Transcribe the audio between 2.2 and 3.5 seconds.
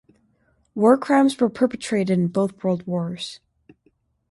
both world wars.